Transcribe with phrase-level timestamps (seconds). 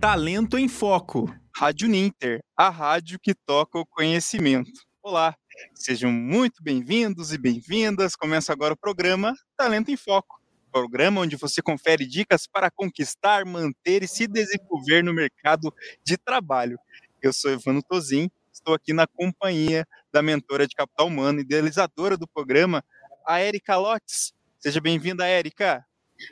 [0.00, 1.34] Talento em Foco.
[1.52, 4.70] Rádio Ninter, a rádio que toca o conhecimento.
[5.02, 5.34] Olá,
[5.74, 8.14] sejam muito bem-vindos e bem-vindas.
[8.14, 10.40] Começa agora o programa Talento em Foco.
[10.70, 16.78] Programa onde você confere dicas para conquistar, manter e se desenvolver no mercado de trabalho.
[17.20, 22.28] Eu sou Evano Tozin, estou aqui na companhia da mentora de capital humano, idealizadora do
[22.28, 22.84] programa,
[23.26, 24.32] a Erika Lotes.
[24.60, 25.84] Seja bem-vinda, Érica.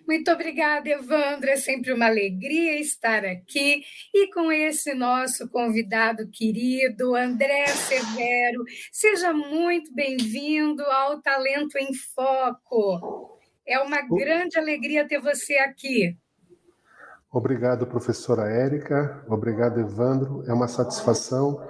[0.07, 1.49] Muito obrigada, Evandro.
[1.49, 3.83] É sempre uma alegria estar aqui
[4.15, 8.65] e com esse nosso convidado querido, André Severo.
[8.93, 13.39] Seja muito bem-vindo ao Talento em Foco.
[13.67, 16.17] É uma grande alegria ter você aqui.
[17.33, 19.25] Obrigado, professora Érica.
[19.29, 20.45] Obrigado, Evandro.
[20.47, 21.61] É uma satisfação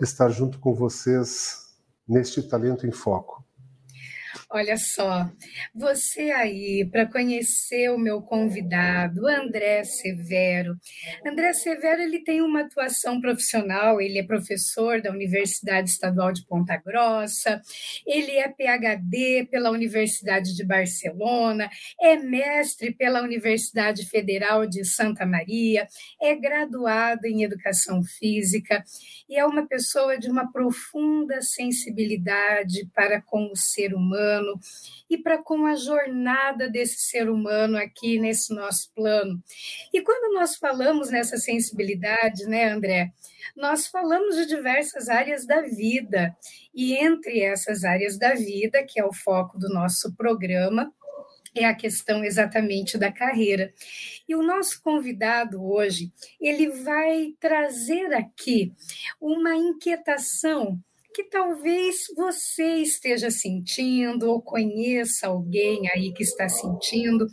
[0.00, 1.74] estar junto com vocês
[2.06, 3.45] neste Talento em Foco.
[4.50, 5.30] Olha só,
[5.74, 10.76] você aí, para conhecer o meu convidado, André Severo.
[11.26, 16.76] André Severo, ele tem uma atuação profissional, ele é professor da Universidade Estadual de Ponta
[16.76, 17.60] Grossa,
[18.06, 21.68] ele é PhD pela Universidade de Barcelona,
[22.00, 25.88] é mestre pela Universidade Federal de Santa Maria,
[26.20, 28.84] é graduado em Educação Física
[29.28, 34.58] e é uma pessoa de uma profunda sensibilidade para com o ser humano, humano
[35.08, 39.40] e para com a jornada desse ser humano aqui nesse nosso plano.
[39.92, 43.12] E quando nós falamos nessa sensibilidade, né, André?
[43.56, 46.36] Nós falamos de diversas áreas da vida,
[46.74, 50.92] e entre essas áreas da vida, que é o foco do nosso programa,
[51.54, 53.72] é a questão exatamente da carreira.
[54.28, 58.74] E o nosso convidado hoje, ele vai trazer aqui
[59.18, 60.78] uma inquietação
[61.16, 67.26] que talvez você esteja sentindo ou conheça alguém aí que está sentindo,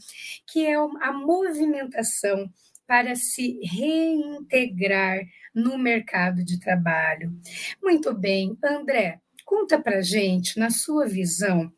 [0.48, 2.50] que é a movimentação
[2.88, 5.20] para se reintegrar
[5.54, 7.38] no mercado de trabalho.
[7.84, 11.70] Muito bem, André, conta para gente, na sua visão,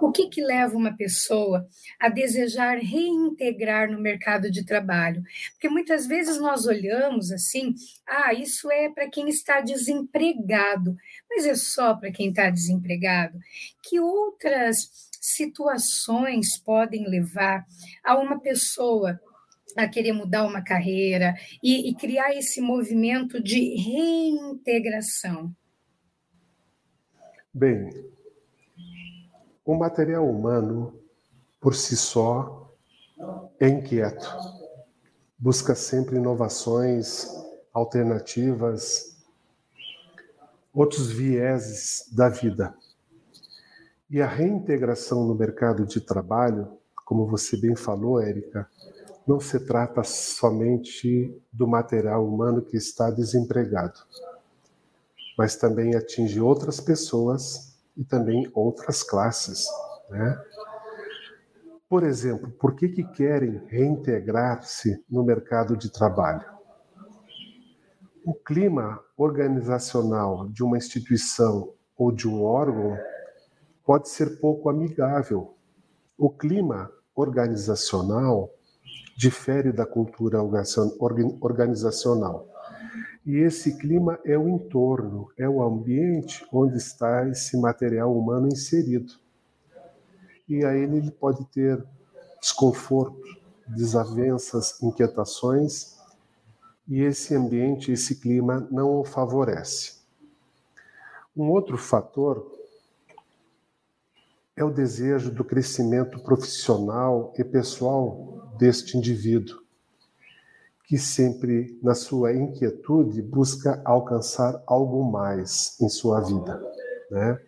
[0.00, 1.66] o que, que leva uma pessoa
[1.98, 5.22] a desejar reintegrar no mercado de trabalho?
[5.52, 7.74] Porque muitas vezes nós olhamos assim,
[8.06, 10.96] ah, isso é para quem está desempregado,
[11.28, 13.38] mas é só para quem está desempregado.
[13.82, 14.90] Que outras
[15.20, 17.64] situações podem levar
[18.04, 19.20] a uma pessoa
[19.76, 25.54] a querer mudar uma carreira e, e criar esse movimento de reintegração?
[27.52, 27.90] Bem,
[29.66, 30.94] o material humano,
[31.60, 32.72] por si só,
[33.58, 34.32] é inquieto.
[35.36, 37.26] Busca sempre inovações,
[37.74, 39.16] alternativas,
[40.72, 42.76] outros vieses da vida.
[44.08, 48.70] E a reintegração no mercado de trabalho, como você bem falou, Érica,
[49.26, 53.98] não se trata somente do material humano que está desempregado,
[55.36, 59.66] mas também atinge outras pessoas e também outras classes.
[60.10, 60.38] Né?
[61.88, 66.44] Por exemplo, por que, que querem reintegrar-se no mercado de trabalho?
[68.24, 72.98] O clima organizacional de uma instituição ou de um órgão
[73.84, 75.56] pode ser pouco amigável.
[76.18, 78.50] O clima organizacional
[79.16, 80.40] difere da cultura
[81.40, 82.48] organizacional.
[83.26, 89.14] E esse clima é o entorno, é o ambiente onde está esse material humano inserido.
[90.48, 91.84] E aí ele pode ter
[92.40, 93.20] desconforto,
[93.66, 95.96] desavenças, inquietações,
[96.86, 99.96] e esse ambiente, esse clima não o favorece.
[101.36, 102.48] Um outro fator
[104.54, 109.65] é o desejo do crescimento profissional e pessoal deste indivíduo
[110.86, 116.62] que sempre, na sua inquietude, busca alcançar algo mais em sua vida,
[117.10, 117.40] né?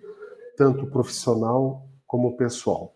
[0.56, 2.92] tanto profissional como pessoal.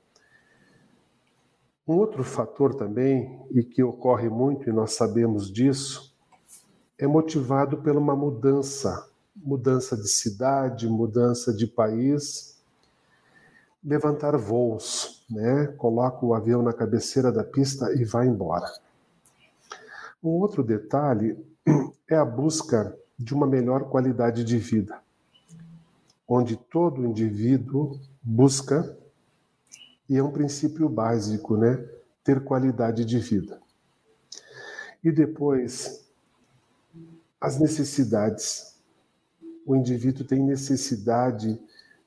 [1.87, 6.13] Um outro fator também, e que ocorre muito, e nós sabemos disso,
[6.99, 12.61] é motivado por uma mudança, mudança de cidade, mudança de país,
[13.83, 15.69] levantar voos, né?
[15.77, 18.67] Coloca o avião na cabeceira da pista e vai embora.
[20.23, 21.37] Um outro detalhe
[22.09, 25.01] é a busca de uma melhor qualidade de vida,
[26.29, 28.97] onde todo indivíduo busca,
[30.09, 31.85] e é um princípio básico, né?
[32.23, 33.61] Ter qualidade de vida.
[35.03, 36.05] E depois,
[37.41, 38.73] as necessidades.
[39.67, 41.61] O indivíduo tem necessidade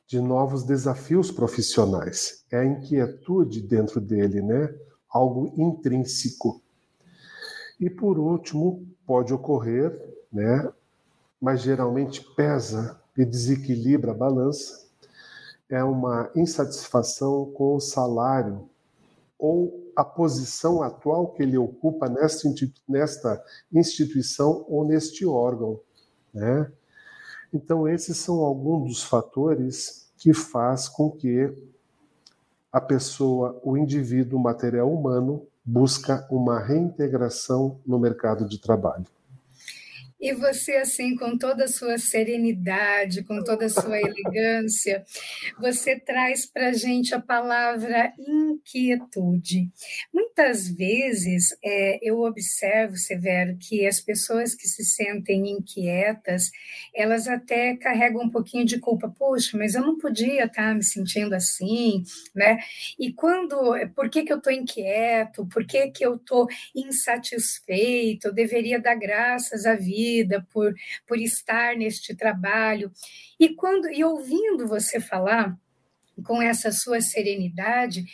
[0.08, 2.46] de novos desafios profissionais.
[2.52, 4.74] É a inquietude dentro dele, né?
[5.10, 6.62] Algo intrínseco.
[7.80, 10.72] E por último, pode ocorrer, né,
[11.40, 14.86] mas geralmente pesa e desequilibra a balança,
[15.70, 18.70] é uma insatisfação com o salário
[19.38, 25.80] ou a posição atual que ele ocupa nesta, instituição ou neste órgão.
[26.34, 26.72] Né?
[27.54, 31.54] Então, esses são alguns dos fatores que faz com que
[32.72, 39.06] a pessoa, o indivíduo material humano, busca uma reintegração no mercado de trabalho.
[40.20, 45.04] E você, assim, com toda a sua serenidade, com toda a sua elegância,
[45.60, 49.70] você traz para a gente a palavra inquietude.
[50.14, 56.50] Muitas vezes é, eu observo, Severo, que as pessoas que se sentem inquietas,
[56.94, 59.10] elas até carregam um pouquinho de culpa.
[59.10, 62.04] Poxa, mas eu não podia estar me sentindo assim,
[62.34, 62.60] né?
[62.98, 63.56] E quando,
[63.94, 65.46] por que, que eu estou inquieto?
[65.48, 68.28] Por que, que eu estou insatisfeito?
[68.28, 70.74] Eu deveria dar graças à vida vida, por,
[71.08, 72.92] por estar neste trabalho.
[73.40, 75.58] E quando e ouvindo você falar
[76.24, 78.06] com essa sua serenidade,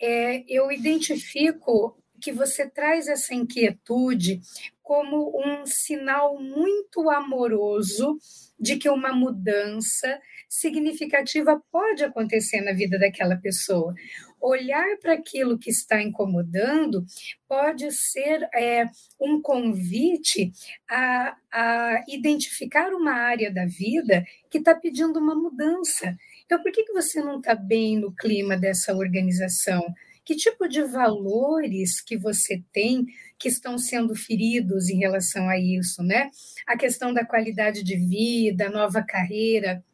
[0.00, 4.40] é, eu identifico que você traz essa inquietude
[4.82, 8.18] como um sinal muito amoroso
[8.58, 13.94] de que uma mudança significativa pode acontecer na vida daquela pessoa.
[14.40, 17.04] Olhar para aquilo que está incomodando
[17.48, 18.88] pode ser é,
[19.20, 20.52] um convite
[20.88, 26.16] a, a identificar uma área da vida que está pedindo uma mudança.
[26.44, 29.84] Então, por que, que você não está bem no clima dessa organização?
[30.24, 33.06] Que tipo de valores que você tem
[33.38, 36.30] que estão sendo feridos em relação a isso, né?
[36.66, 39.84] A questão da qualidade de vida, nova carreira,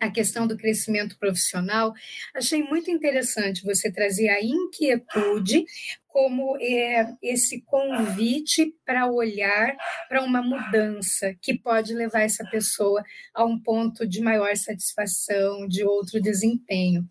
[0.00, 1.92] a questão do crescimento profissional.
[2.34, 5.64] Achei muito interessante você trazer a inquietude
[6.06, 9.76] como é, esse convite para olhar
[10.08, 13.04] para uma mudança que pode levar essa pessoa
[13.34, 17.06] a um ponto de maior satisfação, de outro desempenho.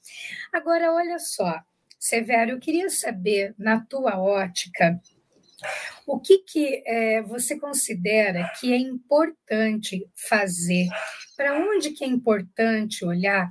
[0.52, 1.62] Agora, olha só,
[2.00, 5.00] Severo, eu queria saber, na tua ótica,
[6.06, 10.88] o que, que é, você considera que é importante fazer
[11.36, 13.50] para onde que é importante olhar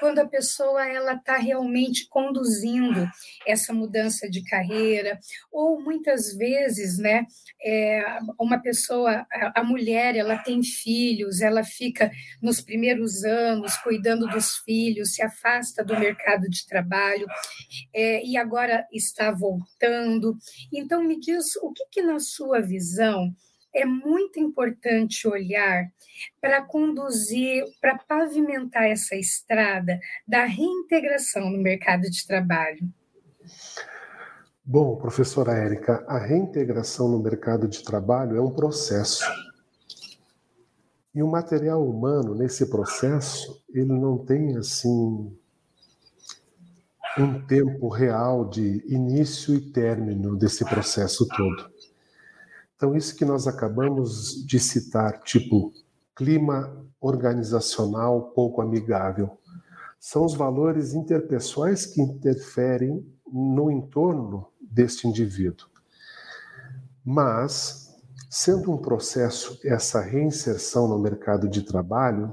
[0.00, 3.06] quando a pessoa ela está realmente conduzindo
[3.46, 5.18] essa mudança de carreira?
[5.52, 7.26] Ou muitas vezes né
[7.64, 8.04] é,
[8.38, 12.10] uma pessoa a, mulher ela tem filhos ela fica
[12.42, 17.26] nos primeiros anos cuidando dos filhos se afasta do mercado de trabalho
[17.94, 20.36] é, e agora está voltando.
[20.72, 23.34] Então me diz o que que na sua visão
[23.76, 25.92] é muito importante olhar
[26.40, 32.88] para conduzir, para pavimentar essa estrada da reintegração no mercado de trabalho?
[34.64, 39.24] Bom, professora Érica, a reintegração no mercado de trabalho é um processo.
[41.14, 45.36] E o material humano, nesse processo, ele não tem assim
[47.18, 51.75] um tempo real de início e término desse processo todo.
[52.76, 55.72] Então, isso que nós acabamos de citar, tipo
[56.14, 59.38] clima organizacional pouco amigável,
[59.98, 65.68] são os valores interpessoais que interferem no entorno deste indivíduo.
[67.04, 67.94] Mas,
[68.30, 72.32] sendo um processo essa reinserção no mercado de trabalho,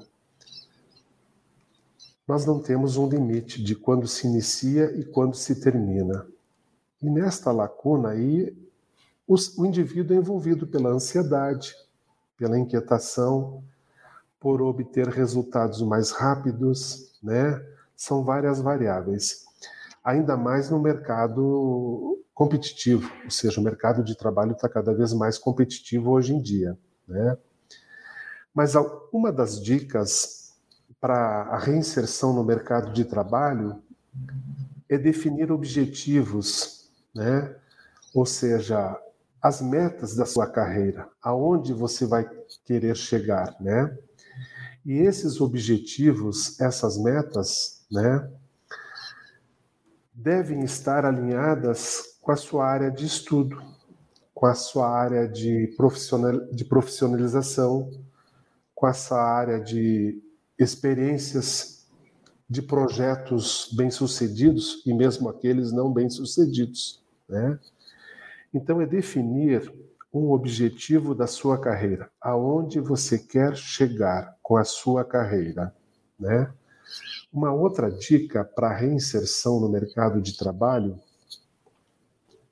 [2.27, 6.25] nós não temos um limite de quando se inicia e quando se termina.
[7.01, 8.55] E nesta lacuna aí
[9.27, 11.73] o indivíduo é envolvido pela ansiedade,
[12.37, 13.63] pela inquietação,
[14.39, 17.63] por obter resultados mais rápidos, né?
[17.95, 19.45] São várias variáveis.
[20.03, 25.37] Ainda mais no mercado competitivo, ou seja, o mercado de trabalho está cada vez mais
[25.37, 26.77] competitivo hoje em dia,
[27.07, 27.37] né?
[28.53, 28.73] Mas
[29.11, 30.53] uma das dicas
[30.99, 33.81] para a reinserção no mercado de trabalho
[34.89, 37.55] é definir objetivos, né?
[38.13, 38.99] Ou seja,
[39.43, 42.25] as metas da sua carreira, aonde você vai
[42.63, 43.93] querer chegar, né?
[44.85, 48.29] E esses objetivos, essas metas, né,
[50.13, 53.61] devem estar alinhadas com a sua área de estudo,
[54.33, 57.91] com a sua área de, profissional, de profissionalização,
[58.73, 60.21] com essa área de
[60.57, 61.85] experiências
[62.49, 67.59] de projetos bem-sucedidos e mesmo aqueles não bem-sucedidos, né?
[68.53, 69.71] Então, é definir
[70.13, 75.75] um objetivo da sua carreira, aonde você quer chegar com a sua carreira,
[76.19, 76.53] né?
[77.31, 80.99] Uma outra dica para reinserção no mercado de trabalho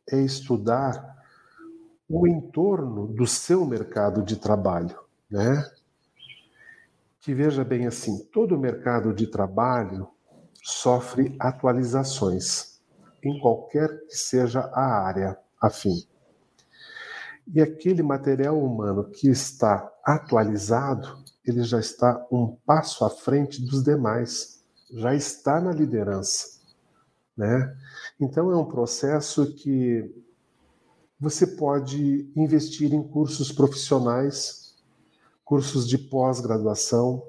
[0.09, 1.23] é estudar
[2.09, 5.69] o entorno do seu mercado de trabalho, né?
[7.19, 10.09] Que veja bem assim, todo mercado de trabalho
[10.63, 12.81] sofre atualizações
[13.23, 16.03] em qualquer que seja a área afim.
[17.53, 23.83] E aquele material humano que está atualizado, ele já está um passo à frente dos
[23.83, 26.59] demais, já está na liderança,
[27.35, 27.75] né?
[28.19, 30.13] Então é um processo que
[31.19, 34.75] você pode investir em cursos profissionais,
[35.43, 37.23] cursos de pós-graduação,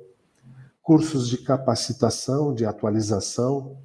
[0.82, 3.76] cursos de capacitação, de atualização,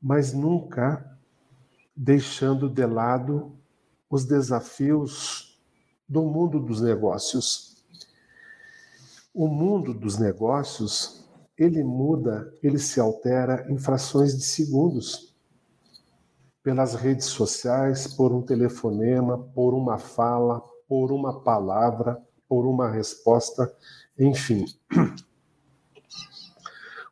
[0.00, 1.18] mas nunca
[1.96, 3.59] deixando de lado
[4.10, 5.56] os desafios
[6.08, 7.84] do mundo dos negócios.
[9.32, 11.24] O mundo dos negócios,
[11.56, 15.32] ele muda, ele se altera em frações de segundos.
[16.62, 23.72] Pelas redes sociais, por um telefonema, por uma fala, por uma palavra, por uma resposta,
[24.18, 24.66] enfim.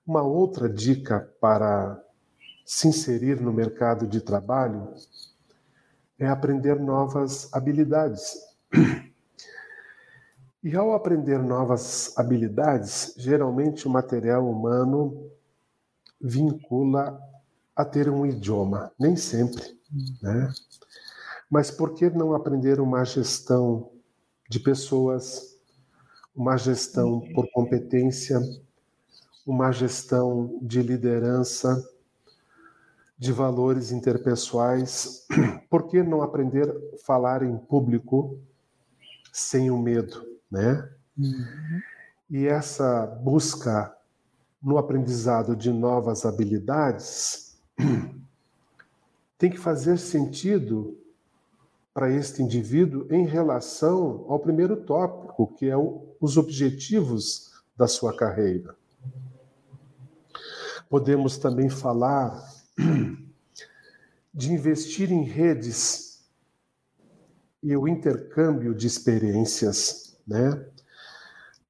[0.04, 2.02] Uma outra dica para
[2.66, 4.92] se inserir no mercado de trabalho
[6.18, 8.34] é aprender novas habilidades.
[10.62, 15.30] E ao aprender novas habilidades, geralmente o material humano
[16.20, 17.18] vincula
[17.76, 19.78] a ter um idioma, nem sempre,
[20.20, 20.52] né?
[21.48, 23.92] Mas por que não aprender uma gestão
[24.50, 25.56] de pessoas,
[26.34, 28.40] uma gestão por competência,
[29.46, 31.82] uma gestão de liderança,
[33.18, 35.26] de valores interpessoais.
[35.68, 38.38] Por que não aprender a falar em público
[39.32, 40.88] sem o medo, né?
[41.18, 41.80] Uhum.
[42.30, 43.94] E essa busca
[44.62, 47.58] no aprendizado de novas habilidades
[49.36, 50.96] tem que fazer sentido
[51.92, 58.14] para este indivíduo em relação ao primeiro tópico, que é o, os objetivos da sua
[58.14, 58.76] carreira.
[60.88, 62.57] Podemos também falar
[64.32, 66.24] de investir em redes
[67.62, 70.64] e o intercâmbio de experiências, né?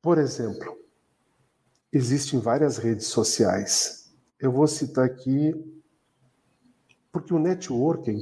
[0.02, 0.78] Por exemplo,
[1.92, 4.12] existem várias redes sociais.
[4.38, 5.54] Eu vou citar aqui
[7.10, 8.20] porque o networking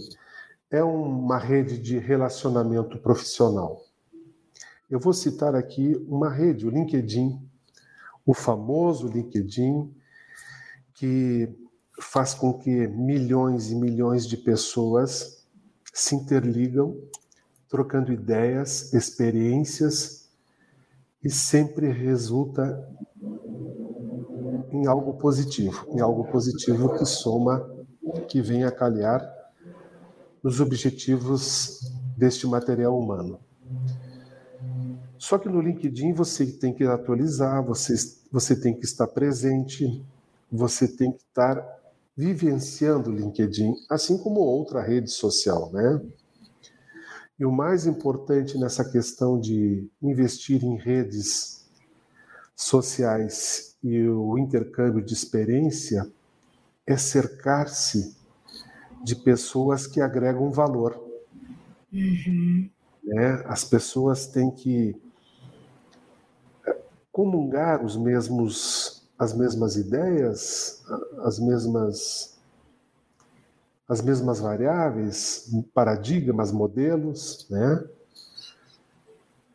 [0.71, 3.85] é uma rede de relacionamento profissional.
[4.89, 7.41] Eu vou citar aqui uma rede, o LinkedIn,
[8.25, 9.93] o famoso LinkedIn,
[10.95, 11.53] que
[12.01, 15.45] faz com que milhões e milhões de pessoas
[15.93, 16.97] se interligam,
[17.69, 20.29] trocando ideias, experiências,
[21.23, 22.89] e sempre resulta
[24.71, 27.69] em algo positivo, em algo positivo que soma,
[28.29, 29.21] que vem a calhar
[30.43, 33.41] nos objetivos deste material humano.
[35.19, 37.95] Só que no LinkedIn você tem que atualizar, você,
[38.31, 40.05] você tem que estar presente,
[40.53, 41.61] você tem que estar
[42.17, 46.01] vivenciando o LinkedIn, assim como outra rede social, né?
[47.39, 51.69] E o mais importante nessa questão de investir em redes
[52.55, 56.11] sociais e o intercâmbio de experiência
[56.87, 58.17] é cercar-se
[59.05, 60.99] de pessoas que agregam valor.
[61.93, 62.71] Uhum.
[63.05, 63.43] Né?
[63.45, 64.97] As pessoas têm que
[67.13, 70.83] comungar os mesmos as mesmas ideias,
[71.19, 72.37] as mesmas
[73.89, 77.85] as mesmas variáveis, paradigmas, modelos, né?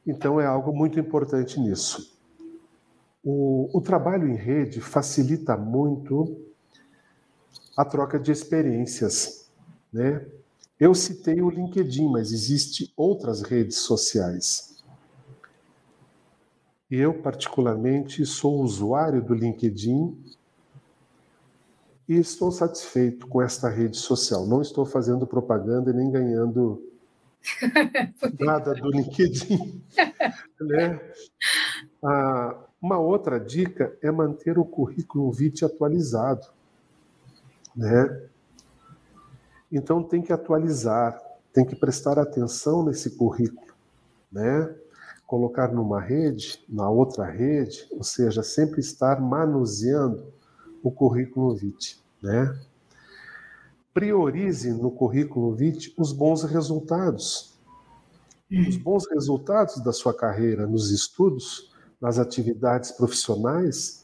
[0.08, 2.18] Então é algo muito importante nisso.
[3.22, 6.46] O, o trabalho em rede facilita muito
[7.76, 9.50] a troca de experiências,
[9.92, 10.26] né?
[10.80, 14.71] Eu citei o LinkedIn, mas existem outras redes sociais.
[16.92, 20.14] Eu, particularmente, sou usuário do LinkedIn
[22.06, 24.46] e estou satisfeito com esta rede social.
[24.46, 26.84] Não estou fazendo propaganda e nem ganhando
[28.38, 29.82] nada do LinkedIn.
[30.60, 31.00] né?
[32.04, 36.46] Ah, uma outra dica é manter o currículo vitae atualizado.
[37.74, 38.22] Né?
[39.72, 41.18] Então tem que atualizar,
[41.54, 43.72] tem que prestar atenção nesse currículo.
[44.30, 44.76] Né?
[45.32, 50.26] Colocar numa rede, na outra rede, ou seja, sempre estar manuseando
[50.84, 52.60] o currículo vitae, né?
[53.94, 57.58] Priorize no currículo vitae os bons resultados.
[58.52, 64.04] Os bons resultados da sua carreira nos estudos, nas atividades profissionais,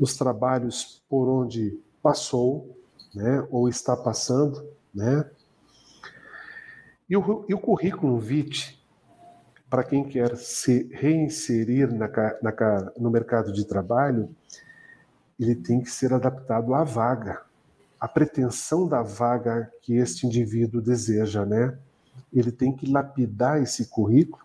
[0.00, 2.74] nos trabalhos por onde passou,
[3.14, 5.30] né, ou está passando, né?
[7.06, 8.82] E o, e o currículo vitae
[9.74, 12.06] para quem quer se reinserir na,
[12.40, 14.32] na, no mercado de trabalho,
[15.36, 17.42] ele tem que ser adaptado à vaga,
[17.98, 21.76] à pretensão da vaga que este indivíduo deseja, né?
[22.32, 24.44] Ele tem que lapidar esse currículo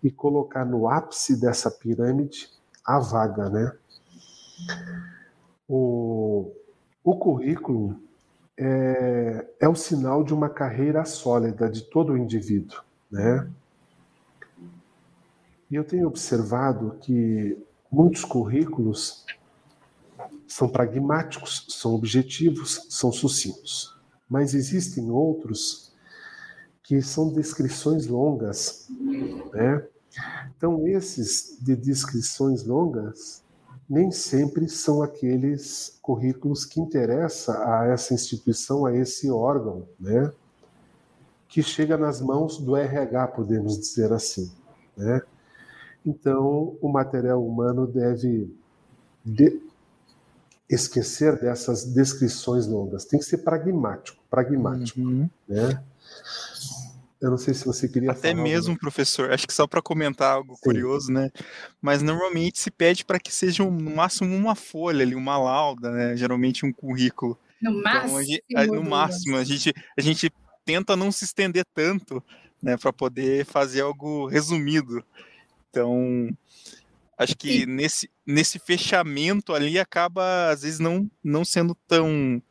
[0.00, 2.48] e colocar no ápice dessa pirâmide
[2.84, 3.72] a vaga, né?
[5.68, 6.52] O,
[7.02, 8.00] o currículo
[8.56, 12.78] é, é o sinal de uma carreira sólida de todo o indivíduo,
[13.10, 13.50] né?
[15.70, 17.58] E eu tenho observado que
[17.90, 19.24] muitos currículos
[20.46, 23.96] são pragmáticos, são objetivos, são sucintos.
[24.28, 25.92] Mas existem outros
[26.82, 28.88] que são descrições longas,
[29.52, 29.84] né?
[30.56, 33.42] Então, esses de descrições longas
[33.88, 40.32] nem sempre são aqueles currículos que interessam a essa instituição, a esse órgão, né?
[41.48, 44.50] Que chega nas mãos do RH, podemos dizer assim,
[44.96, 45.20] né?
[46.06, 48.48] Então, o material humano deve
[49.24, 49.60] de
[50.70, 53.04] esquecer dessas descrições longas.
[53.04, 55.28] Tem que ser pragmático, pragmático, uhum.
[55.48, 55.82] né?
[57.20, 58.80] Eu não sei se você queria Até mesmo, algo.
[58.80, 60.60] professor, acho que só para comentar algo Sim.
[60.62, 61.30] curioso, né?
[61.80, 65.90] Mas normalmente se pede para que seja um, no máximo uma folha ali, uma lauda,
[65.90, 66.16] né?
[66.16, 67.38] Geralmente um currículo.
[67.60, 68.22] No então, máximo.
[68.22, 70.30] Gente, no máximo, a gente, a gente
[70.64, 72.22] tenta não se estender tanto,
[72.62, 72.76] né?
[72.76, 75.02] Para poder fazer algo resumido.
[75.76, 76.34] Então,
[77.18, 82.42] acho que nesse, nesse fechamento ali acaba, às vezes, não, não sendo tão,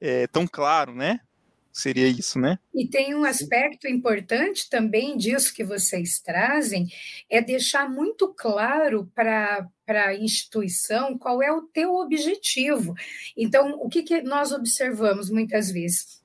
[0.00, 1.18] é, tão claro, né?
[1.72, 2.58] Seria isso, né?
[2.72, 6.86] E tem um aspecto importante também disso que vocês trazem,
[7.28, 12.92] é deixar muito claro para para a instituição qual é o teu objetivo.
[13.34, 16.17] Então, o que, que nós observamos muitas vezes?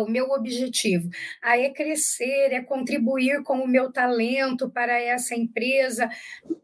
[0.00, 1.08] O meu objetivo
[1.42, 6.08] ah, é crescer, é contribuir com o meu talento para essa empresa.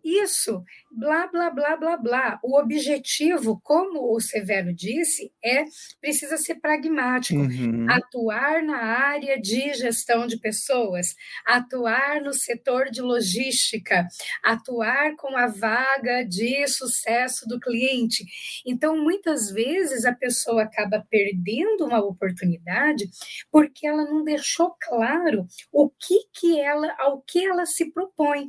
[0.05, 2.41] Isso, blá, blá, blá, blá, blá.
[2.43, 5.65] O objetivo, como o Severo disse, é
[6.01, 7.41] precisa ser pragmático.
[7.41, 7.87] Uhum.
[7.91, 11.15] Atuar na área de gestão de pessoas,
[11.47, 14.07] atuar no setor de logística,
[14.43, 18.25] atuar com a vaga de sucesso do cliente.
[18.67, 23.09] Então, muitas vezes a pessoa acaba perdendo uma oportunidade
[23.51, 28.49] porque ela não deixou claro o que que ela, ao que ela se propõe.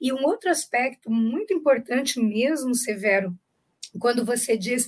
[0.00, 3.34] E um outro aspecto muito importante mesmo, Severo,
[3.98, 4.86] quando você diz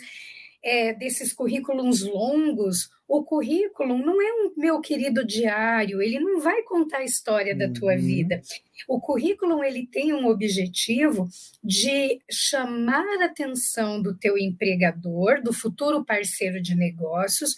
[0.62, 6.62] é, desses currículos longos, o currículo não é um meu querido diário, ele não vai
[6.62, 8.00] contar a história da tua uhum.
[8.00, 8.40] vida.
[8.88, 11.28] O currículo ele tem um objetivo
[11.62, 17.54] de chamar a atenção do teu empregador, do futuro parceiro de negócios,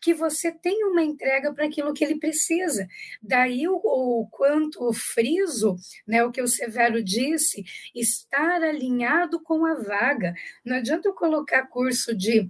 [0.00, 2.86] que você tem uma entrega para aquilo que ele precisa.
[3.20, 5.74] Daí o, o quanto o friso,
[6.06, 10.32] né, o que o Severo disse, estar alinhado com a vaga.
[10.64, 12.48] Não adianta eu colocar curso de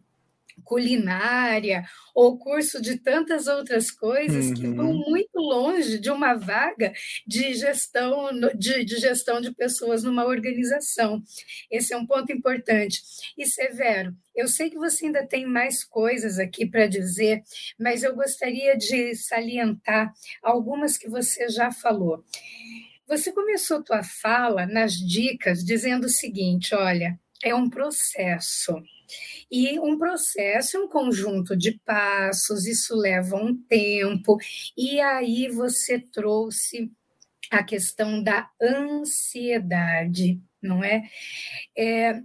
[0.65, 4.55] culinária ou curso de tantas outras coisas uhum.
[4.55, 5.11] que vão uhum.
[5.11, 6.93] muito longe de uma vaga
[7.27, 11.23] de gestão de, de, gestão de pessoas numa organização.
[11.71, 13.01] Esse é um ponto importante.
[13.37, 17.43] E Severo, eu sei que você ainda tem mais coisas aqui para dizer,
[17.79, 22.25] mas eu gostaria de salientar algumas que você já falou.
[23.07, 28.81] Você começou tua fala nas dicas dizendo o seguinte, olha, é um processo.
[29.51, 34.39] E um processo, um conjunto de passos, isso leva um tempo,
[34.77, 36.91] e aí você trouxe
[37.51, 41.03] a questão da ansiedade, não é?
[41.77, 42.23] é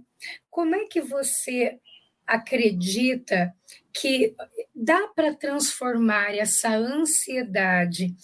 [0.50, 1.78] como é que você
[2.26, 3.54] acredita
[4.00, 4.34] que
[4.74, 8.14] dá para transformar essa ansiedade,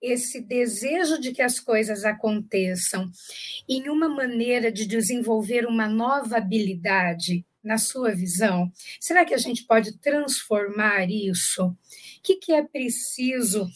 [0.00, 3.10] esse desejo de que as coisas aconteçam,
[3.68, 8.70] em uma maneira de desenvolver uma nova habilidade na sua visão?
[9.00, 11.66] Será que a gente pode transformar isso?
[11.66, 11.76] O
[12.22, 13.66] que, que é preciso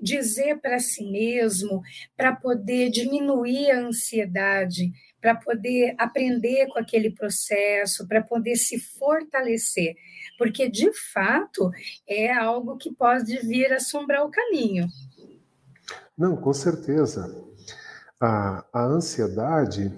[0.00, 1.82] dizer para si mesmo
[2.16, 9.94] para poder diminuir a ansiedade, para poder aprender com aquele processo, para poder se fortalecer?
[10.38, 11.70] Porque, de fato,
[12.06, 14.86] é algo que pode vir assombrar o caminho.
[16.16, 17.34] Não, com certeza.
[18.20, 19.92] A, a ansiedade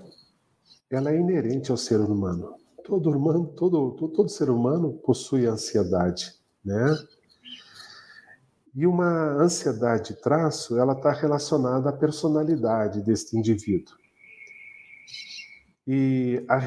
[0.90, 2.54] ela é inerente ao ser humano.
[2.88, 6.96] Todo humano, todo, todo, todo ser humano possui ansiedade, né?
[8.74, 13.94] E uma ansiedade traço, ela está relacionada à personalidade deste indivíduo.
[15.87, 16.59] E a,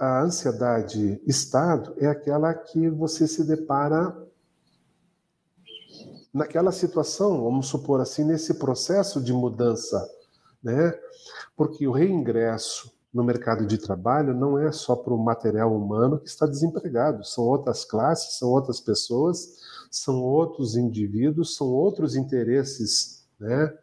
[0.00, 4.14] a ansiedade estado é aquela que você se depara
[6.32, 10.06] naquela situação, vamos supor assim, nesse processo de mudança
[10.62, 10.94] né?
[11.56, 16.28] Porque o reingresso no mercado de trabalho não é só para o material humano que
[16.28, 19.58] está desempregado, são outras classes, são outras pessoas,
[19.90, 23.76] são outros indivíduos, são outros interesses, né?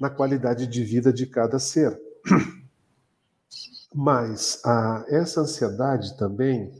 [0.00, 2.00] Na qualidade de vida de cada ser.
[3.94, 6.72] Mas a, essa ansiedade também,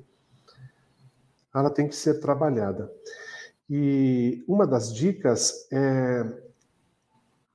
[1.54, 2.90] ela tem que ser trabalhada.
[3.68, 6.24] E uma das dicas é,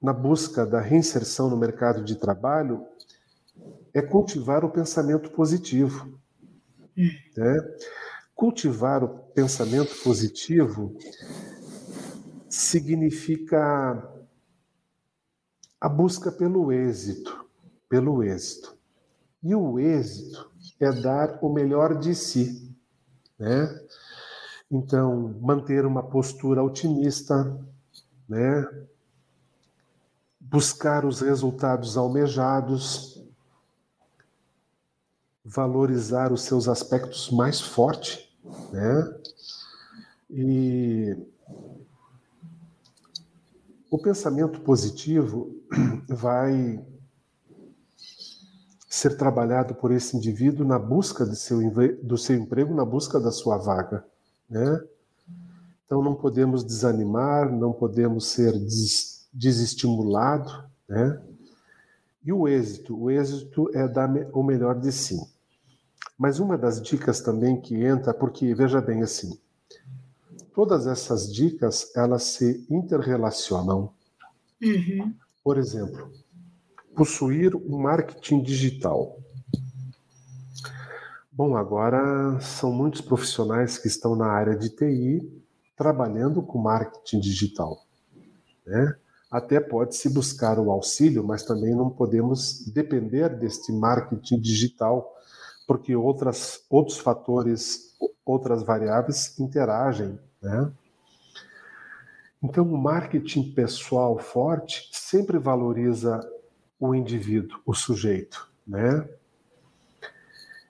[0.02, 2.86] na busca da reinserção no mercado de trabalho,
[3.94, 6.20] é cultivar o pensamento positivo.
[6.96, 7.78] Né?
[8.36, 10.98] Cultivar o pensamento positivo
[12.50, 14.10] significa
[15.80, 17.46] a busca pelo êxito,
[17.90, 18.76] pelo êxito.
[19.44, 22.74] E o êxito é dar o melhor de si,
[23.38, 23.68] né?
[24.72, 27.60] Então, manter uma postura otimista,
[28.28, 28.66] né?
[30.40, 33.23] Buscar os resultados almejados,
[35.44, 38.30] valorizar os seus aspectos mais fortes,
[38.72, 39.20] né?
[40.30, 41.16] E
[43.92, 45.56] o pensamento positivo
[46.10, 46.84] vai
[48.90, 51.60] ser trabalhado por esse indivíduo na busca seu,
[52.02, 54.06] do seu emprego, na busca da sua vaga.
[54.50, 54.84] Né?
[55.86, 60.64] Então não podemos desanimar, não podemos ser des, desestimulados.
[60.88, 61.22] Né?
[62.24, 63.00] E o êxito?
[63.00, 65.20] O êxito é dar o melhor de si.
[66.18, 69.38] Mas uma das dicas também que entra, porque veja bem assim,
[70.54, 73.92] todas essas dicas elas se interrelacionam.
[74.62, 75.14] Uhum.
[75.44, 76.12] Por exemplo,
[76.96, 79.18] possuir um marketing digital.
[81.32, 85.44] Bom, agora são muitos profissionais que estão na área de TI
[85.76, 87.84] trabalhando com marketing digital.
[88.66, 88.96] Né?
[89.30, 95.12] Até pode-se buscar o auxílio, mas também não podemos depender deste marketing digital,
[95.68, 97.96] porque outras, outros fatores,
[98.26, 100.20] outras variáveis interagem.
[100.42, 100.72] Né?
[102.42, 106.20] Então, o marketing pessoal forte sempre valoriza
[106.80, 109.08] o indivíduo, o sujeito, né?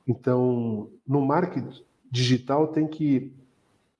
[0.08, 3.34] Então, no marketing digital tem que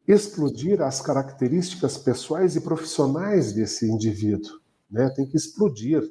[0.08, 4.60] explodir as características pessoais e profissionais desse indivíduo,
[4.92, 5.10] né?
[5.10, 6.04] Tem que explodir,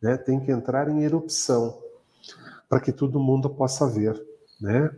[0.00, 0.16] né?
[0.16, 1.85] Tem que entrar em erupção
[2.68, 4.20] para que todo mundo possa ver,
[4.60, 4.90] né?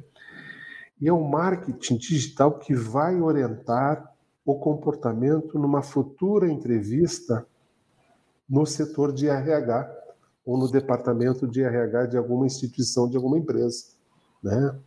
[1.01, 4.13] E é o marketing digital que vai orientar
[4.45, 7.47] o comportamento numa futura entrevista
[8.49, 9.95] no setor de RH
[10.45, 13.85] ou no departamento de RH de alguma instituição, de alguma empresa,
[14.43, 14.79] né?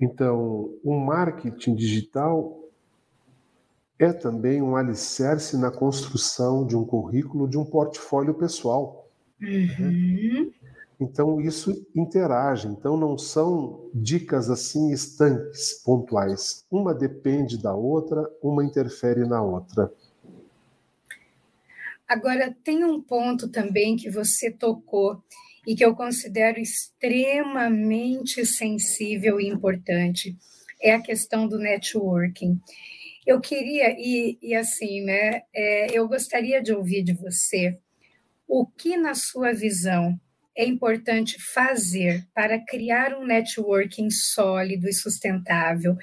[0.00, 2.64] Então, o marketing digital
[3.98, 9.08] é também um alicerce na construção de um currículo, de um portfólio pessoal.
[9.40, 10.46] Uhum.
[10.46, 10.63] Né?
[11.00, 12.68] Então, isso interage.
[12.68, 16.64] Então, não são dicas assim estanques, pontuais.
[16.70, 19.92] Uma depende da outra, uma interfere na outra.
[22.06, 25.22] Agora, tem um ponto também que você tocou
[25.66, 30.36] e que eu considero extremamente sensível e importante,
[30.80, 32.60] é a questão do networking.
[33.26, 37.78] Eu queria, e, e assim, né, é, eu gostaria de ouvir de você
[38.46, 40.20] o que, na sua visão,
[40.56, 45.96] é importante fazer para criar um networking sólido e sustentável?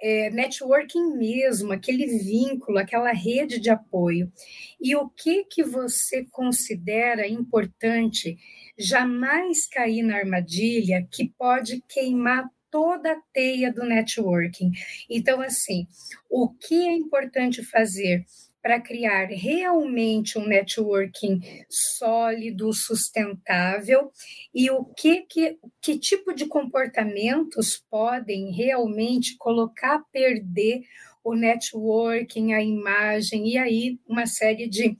[0.00, 4.32] É, networking mesmo, aquele vínculo, aquela rede de apoio.
[4.80, 8.36] E o que que você considera importante
[8.78, 14.72] jamais cair na armadilha que pode queimar toda a teia do networking.
[15.08, 15.86] Então, assim,
[16.28, 18.24] o que é importante fazer
[18.62, 24.12] para criar realmente um networking sólido, sustentável
[24.54, 30.82] e o que, que, que tipo de comportamentos podem realmente colocar a perder
[31.24, 34.96] o networking, a imagem e aí uma série de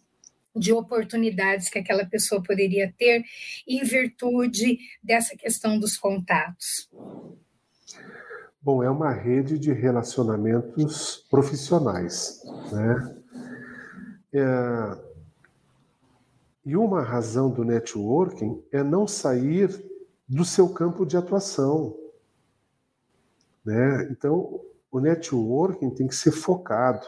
[0.55, 3.25] de oportunidades que aquela pessoa poderia ter
[3.67, 6.91] em virtude dessa questão dos contatos.
[8.61, 13.22] Bom, é uma rede de relacionamentos profissionais, né?
[14.33, 14.99] É,
[16.65, 19.85] e uma razão do networking é não sair
[20.29, 21.97] do seu campo de atuação.
[23.65, 24.09] Né?
[24.11, 27.07] Então, o networking tem que ser focado.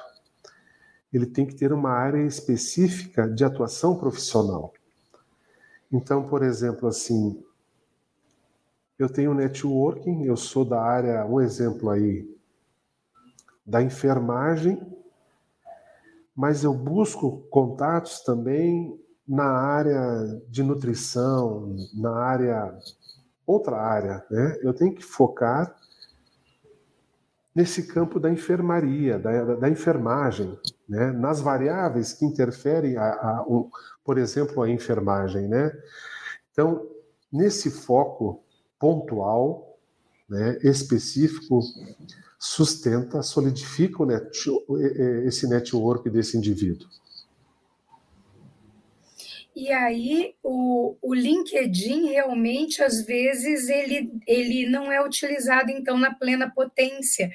[1.12, 4.72] Ele tem que ter uma área específica de atuação profissional.
[5.92, 7.40] Então, por exemplo, assim,
[8.98, 12.28] eu tenho networking, eu sou da área, um exemplo aí,
[13.64, 14.80] da enfermagem
[16.37, 22.77] mas eu busco contatos também na área de nutrição, na área
[23.47, 24.59] outra área, né?
[24.62, 25.75] Eu tenho que focar
[27.55, 31.12] nesse campo da enfermaria, da, da enfermagem, né?
[31.12, 33.70] nas variáveis que interferem, a, a, um,
[34.05, 35.47] por exemplo, a enfermagem.
[35.47, 35.70] Né?
[36.51, 36.85] Então,
[37.33, 38.42] nesse foco
[38.79, 39.73] pontual,
[40.28, 41.60] né, específico,
[42.38, 44.28] sustenta, solidifica net,
[45.26, 46.88] esse network desse indivíduo.
[49.56, 56.12] E aí o, o LinkedIn realmente às vezes ele, ele não é utilizado então na
[56.12, 57.30] plena potência,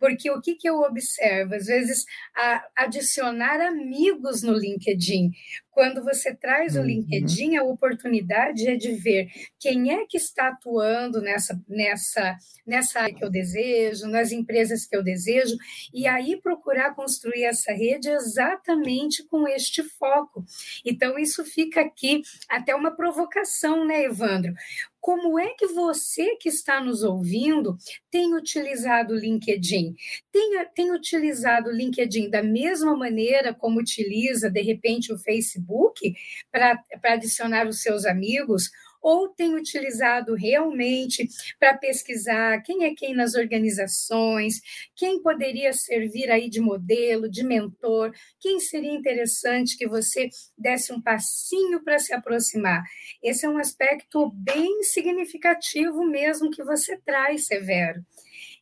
[0.00, 1.54] porque o que, que eu observo?
[1.54, 5.30] Às vezes a, adicionar amigos no LinkedIn,
[5.70, 6.86] quando você traz o uhum.
[6.86, 12.36] LinkedIn, a oportunidade é de ver quem é que está atuando nessa, nessa,
[12.66, 15.56] nessa área que eu desejo, nas empresas que eu desejo,
[15.94, 20.44] e aí procurar construir essa rede exatamente com este foco.
[20.84, 24.52] Então, isso fica aqui até uma provocação, né, Evandro?
[25.00, 27.76] Como é que você que está nos ouvindo
[28.10, 29.94] tem utilizado o LinkedIn?
[30.30, 36.14] Tem, tem utilizado o LinkedIn da mesma maneira como utiliza, de repente, o Facebook
[36.52, 38.70] para adicionar os seus amigos?
[39.00, 44.60] Ou tem utilizado realmente para pesquisar quem é quem nas organizações,
[44.94, 51.00] quem poderia servir aí de modelo, de mentor, quem seria interessante que você desse um
[51.00, 52.82] passinho para se aproximar.
[53.22, 58.04] Esse é um aspecto bem significativo mesmo que você traz, Severo.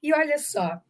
[0.03, 0.81] E olha só,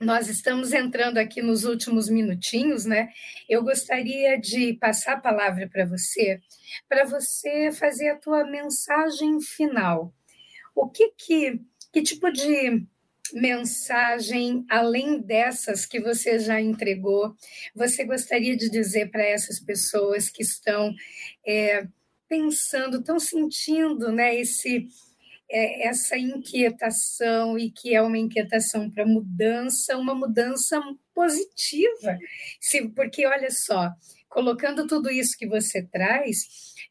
[0.00, 3.08] nós estamos entrando aqui nos últimos minutinhos, né?
[3.48, 6.40] Eu gostaria de passar a palavra para você,
[6.88, 10.12] para você fazer a tua mensagem final.
[10.74, 11.60] O que que,
[11.92, 12.86] que tipo de
[13.32, 17.34] mensagem, além dessas que você já entregou,
[17.74, 20.94] você gostaria de dizer para essas pessoas que estão
[21.46, 21.86] é,
[22.28, 24.86] pensando, estão sentindo né, esse
[25.48, 30.80] é, essa inquietação e que é uma inquietação para mudança, uma mudança
[31.14, 32.18] positiva.
[32.60, 33.90] Se, porque, olha só,
[34.28, 36.38] colocando tudo isso que você traz,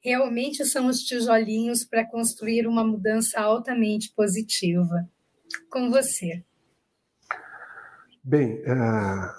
[0.04, 5.08] realmente são os tijolinhos para construir uma mudança altamente positiva.
[5.70, 6.44] Com você.
[8.24, 9.32] Bem, uh,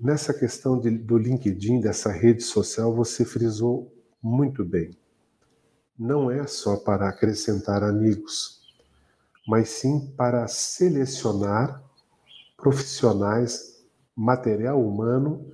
[0.00, 4.90] nessa questão de, do LinkedIn, dessa rede social, você frisou muito bem
[5.98, 8.60] não é só para acrescentar amigos,
[9.46, 11.82] mas sim para selecionar
[12.56, 15.46] profissionais, material humano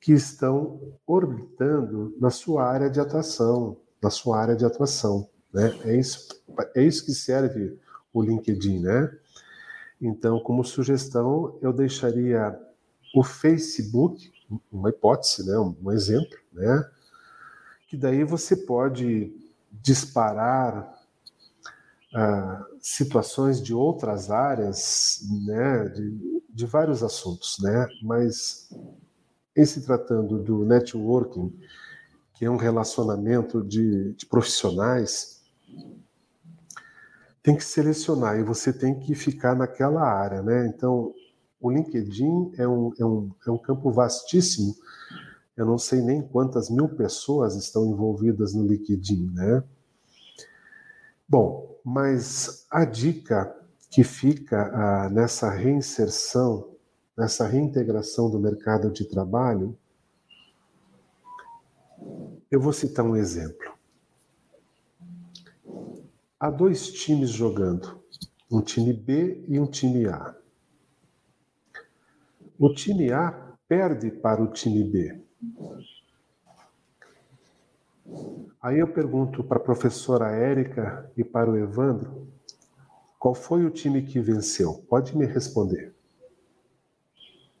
[0.00, 5.76] que estão orbitando na sua área de atuação, na sua área de atuação, né?
[5.84, 6.28] É isso,
[6.74, 7.78] é isso que serve
[8.12, 9.12] o LinkedIn, né?
[10.00, 12.58] Então, como sugestão, eu deixaria
[13.14, 14.30] o Facebook,
[14.70, 16.88] uma hipótese, né, um exemplo, né?
[17.88, 19.32] Que daí você pode
[19.82, 20.94] disparar
[22.14, 28.70] ah, situações de outras áreas, né, de, de vários assuntos, né, mas
[29.56, 31.52] em se tratando do networking,
[32.34, 35.42] que é um relacionamento de, de profissionais,
[37.42, 40.66] tem que selecionar e você tem que ficar naquela área, né?
[40.66, 41.14] Então,
[41.60, 44.74] o LinkedIn é um, é um, é um campo vastíssimo.
[45.56, 49.64] Eu não sei nem quantas mil pessoas estão envolvidas no LinkedIn, né?
[51.28, 53.56] Bom, mas a dica
[53.90, 56.76] que fica ah, nessa reinserção,
[57.16, 59.76] nessa reintegração do mercado de trabalho,
[62.50, 63.74] eu vou citar um exemplo.
[66.38, 68.00] Há dois times jogando,
[68.50, 70.36] um time B e um time A.
[72.58, 73.32] O time A
[73.66, 75.25] perde para o time B.
[78.62, 82.28] Aí eu pergunto para a professora Érica e para o Evandro,
[83.18, 84.84] qual foi o time que venceu?
[84.88, 85.94] Pode me responder.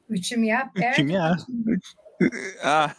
[0.08, 1.02] O time A perde.
[1.02, 1.36] O time A.
[2.62, 2.96] ah.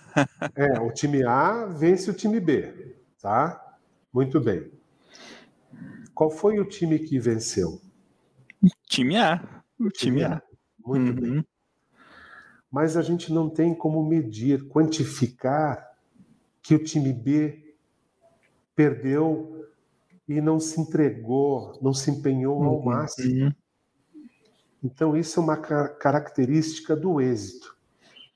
[0.55, 3.77] É, o time A vence o time B, tá?
[4.13, 4.71] Muito bem.
[6.13, 7.81] Qual foi o time que venceu?
[8.61, 9.63] O time A.
[9.79, 10.41] O time, A.
[10.85, 11.35] Muito uhum.
[11.35, 11.47] bem.
[12.71, 15.87] Mas a gente não tem como medir, quantificar
[16.61, 17.75] que o time B
[18.75, 19.65] perdeu
[20.27, 22.85] e não se entregou, não se empenhou ao uhum.
[22.85, 23.55] máximo.
[24.83, 27.75] Então, isso é uma característica do êxito.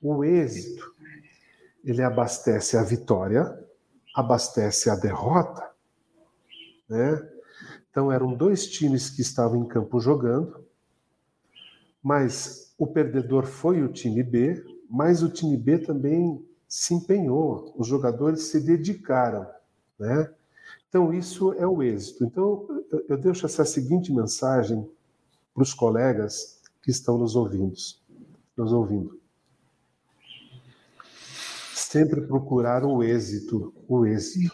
[0.00, 0.94] O êxito,
[1.84, 3.58] ele abastece a vitória,
[4.14, 5.70] abastece a derrota.
[6.88, 7.28] Né?
[7.90, 10.66] Então, eram dois times que estavam em campo jogando,
[12.02, 17.86] mas o perdedor foi o time B, mas o time B também se empenhou, os
[17.86, 19.46] jogadores se dedicaram,
[19.96, 20.28] né?
[20.88, 22.24] Então isso é o êxito.
[22.24, 22.66] Então
[23.08, 24.84] eu deixo essa seguinte mensagem
[25.54, 27.76] para os colegas que estão nos ouvindo,
[28.56, 29.16] nos ouvindo.
[31.72, 34.52] Sempre procurar o êxito, o êxito.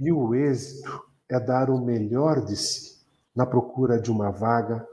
[0.00, 2.98] E o êxito é dar o melhor de si
[3.32, 4.84] na procura de uma vaga,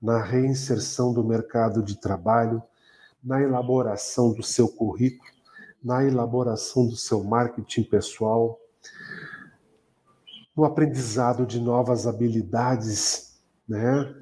[0.00, 2.62] na reinserção do mercado de trabalho,
[3.22, 5.30] na elaboração do seu currículo,
[5.82, 8.58] na elaboração do seu marketing pessoal,
[10.56, 14.14] no aprendizado de novas habilidades, né?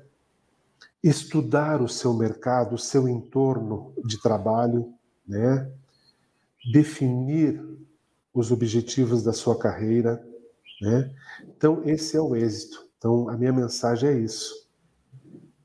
[1.02, 4.92] Estudar o seu mercado, o seu entorno de trabalho,
[5.26, 5.70] né?
[6.72, 7.62] Definir
[8.34, 10.26] os objetivos da sua carreira,
[10.80, 11.14] né?
[11.44, 12.86] Então esse é o êxito.
[12.98, 14.65] Então a minha mensagem é isso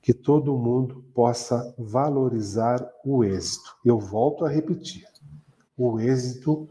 [0.02, 3.78] que todo mundo possa valorizar o êxito.
[3.86, 5.06] Eu volto a repetir:
[5.78, 6.68] o êxito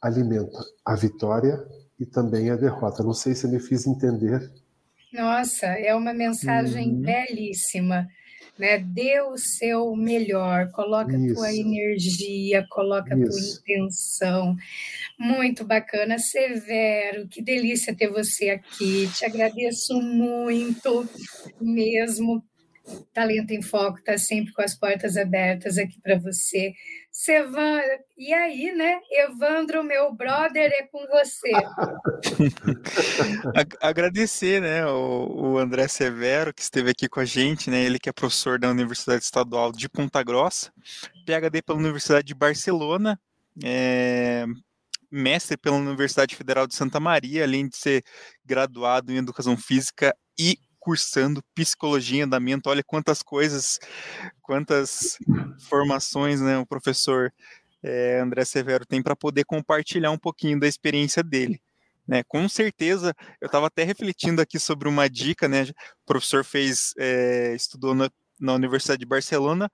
[0.00, 1.64] alimenta a vitória
[2.00, 3.02] e também a derrota.
[3.02, 4.50] Não sei se me fiz entender.
[5.12, 7.02] Nossa, é uma mensagem uhum.
[7.02, 8.08] belíssima.
[8.58, 8.78] Né?
[8.78, 11.32] Dê o seu melhor, coloca Isso.
[11.32, 13.24] a tua energia, coloca Isso.
[13.24, 14.56] a tua intenção.
[15.18, 19.08] Muito bacana, Severo, que delícia ter você aqui.
[19.14, 21.08] Te agradeço muito
[21.60, 22.42] mesmo
[23.12, 26.74] Talento em Foco está sempre com as portas abertas aqui para você.
[27.10, 27.80] Sevan,
[28.16, 29.00] e aí, né?
[29.10, 31.50] Evandro, meu brother, é com você.
[33.80, 37.84] Agradecer, né, o, André Severo, que esteve aqui com a gente, né?
[37.84, 40.72] Ele que é professor da Universidade Estadual de Ponta Grossa,
[41.26, 43.20] PhD pela Universidade de Barcelona,
[43.62, 44.46] é,
[45.10, 48.02] mestre pela Universidade Federal de Santa Maria, além de ser
[48.44, 52.68] graduado em Educação Física e cursando psicologia em andamento.
[52.68, 53.78] Olha quantas coisas,
[54.42, 55.16] quantas
[55.60, 57.32] formações né, o professor
[57.84, 61.62] é, André Severo tem para poder compartilhar um pouquinho da experiência dele.
[62.06, 65.62] Né, com certeza, eu estava até refletindo aqui sobre uma dica, né?
[65.62, 69.70] O professor fez, é, estudou na, na Universidade de Barcelona,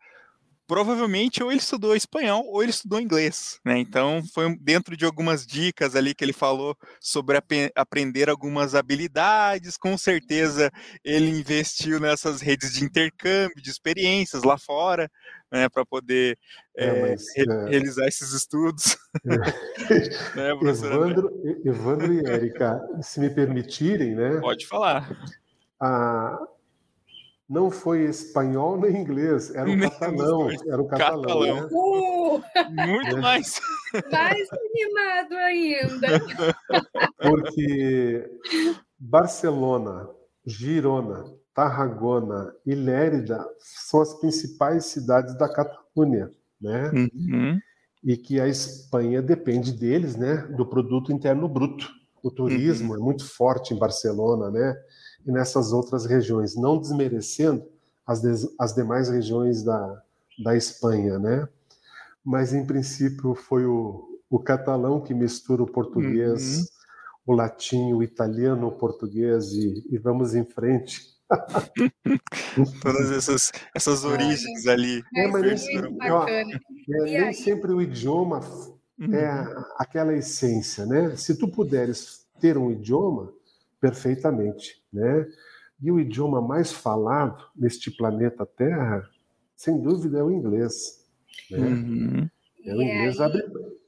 [0.68, 3.78] provavelmente ou ele estudou espanhol ou ele estudou inglês, né?
[3.78, 9.78] Então foi dentro de algumas dicas ali que ele falou sobre ap aprender algumas habilidades.
[9.78, 10.70] Com certeza
[11.02, 15.10] ele investiu nessas redes de intercâmbio, de experiências lá fora,
[15.50, 16.38] né, para poder
[16.76, 17.70] é, é, mas, re é...
[17.70, 18.98] realizar esses estudos.
[19.24, 19.36] É.
[20.36, 21.32] né, Evandro,
[21.64, 24.38] Evandro e Érica, se me permitirem, né?
[24.40, 25.10] Pode falar.
[25.80, 26.38] A,
[27.48, 30.50] não foi espanhol nem inglês, era o catalão.
[30.50, 31.22] Era o catalão.
[31.22, 31.54] catalão.
[31.54, 31.68] Né?
[31.72, 32.42] Uh!
[32.70, 33.20] Muito é.
[33.20, 33.60] mais.
[34.12, 36.08] Mais animado ainda.
[37.16, 38.30] Porque
[38.98, 40.10] Barcelona,
[40.44, 46.30] Girona, Tarragona e Lérida são as principais cidades da Catalunha,
[46.60, 46.90] né?
[46.90, 47.58] Uhum.
[48.04, 50.36] E que a Espanha depende deles, né?
[50.54, 51.90] Do produto interno bruto.
[52.22, 53.00] O turismo uhum.
[53.00, 54.76] é muito forte em Barcelona, né?
[55.26, 57.64] E nessas outras regiões, não desmerecendo
[58.06, 60.02] as, des, as demais regiões da,
[60.42, 61.48] da Espanha, né?
[62.24, 66.64] Mas, em princípio, foi o, o catalão que mistura o português, uhum.
[67.26, 71.18] o latim, o italiano, o português, e, e vamos em frente.
[72.82, 75.02] Todas essas, essas origens ali.
[75.14, 76.44] É, mas nem, ó, é,
[76.88, 78.40] nem sempre o idioma
[78.98, 79.14] uhum.
[79.14, 81.14] é aquela essência, né?
[81.16, 83.32] Se tu puderes ter um idioma,
[83.80, 85.26] perfeitamente, né?
[85.80, 89.08] E o idioma mais falado neste planeta Terra,
[89.54, 91.06] sem dúvida, é o inglês.
[91.50, 91.58] Né?
[91.58, 92.30] Uhum.
[92.64, 93.42] É, o inglês abre,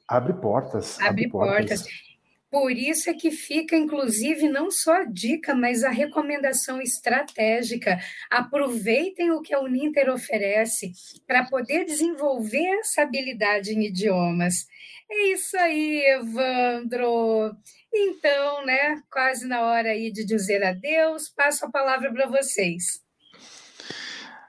[0.06, 0.96] abre portas.
[1.00, 1.82] Abre, abre portas.
[1.82, 2.10] portas.
[2.50, 8.00] Por isso é que fica, inclusive, não só a dica, mas a recomendação estratégica.
[8.28, 10.90] Aproveitem o que a Uninter oferece
[11.28, 14.66] para poder desenvolver essa habilidade em idiomas.
[15.08, 17.54] É isso aí, Evandro.
[17.92, 23.00] Então, né, quase na hora aí de dizer adeus, passo a palavra para vocês.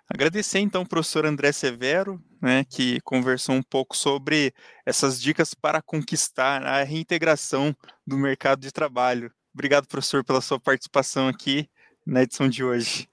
[0.08, 4.54] Agradecer então ao professor André Severo, né, que conversou um pouco sobre
[4.86, 7.74] essas dicas para conquistar a reintegração
[8.06, 9.32] do mercado de trabalho.
[9.54, 11.70] Obrigado, professor, pela sua participação aqui
[12.06, 13.08] na edição de hoje.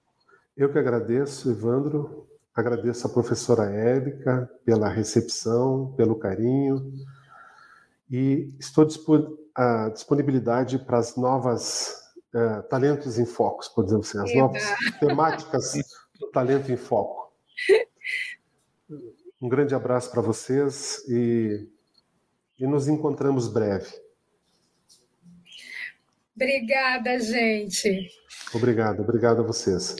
[0.56, 2.26] Eu que agradeço, Evandro.
[2.52, 6.92] Agradeço a professora Érica pela recepção, pelo carinho.
[8.10, 11.92] E estou disponível a disponibilidade para as novas
[12.32, 14.62] uh, talentos em foco, podemos dizer assim, as novas
[15.00, 15.72] temáticas
[16.18, 17.32] do talento em foco.
[19.40, 21.68] Um grande abraço para vocês e,
[22.58, 23.86] e nos encontramos breve.
[26.34, 28.08] Obrigada, gente.
[28.52, 29.94] Obrigado, obrigado a vocês.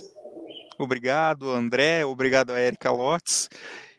[0.76, 3.48] Obrigado, André, obrigado a Erika Lotz.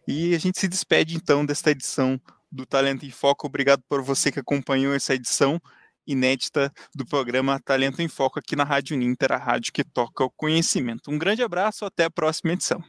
[0.05, 2.19] E a gente se despede então desta edição
[2.51, 3.47] do Talento em Foco.
[3.47, 5.61] Obrigado por você que acompanhou essa edição
[6.05, 10.29] inédita do programa Talento em Foco aqui na Rádio Ninter, a rádio que toca o
[10.29, 11.11] conhecimento.
[11.11, 12.83] Um grande abraço, até a próxima edição.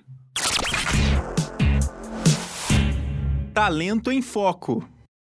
[3.53, 4.89] Talento em Foco.